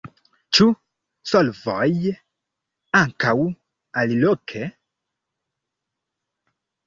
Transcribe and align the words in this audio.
Ĉu 0.57 0.65
solvoj 1.31 1.83
ankaŭ 3.01 3.33
aliloke? 4.03 4.63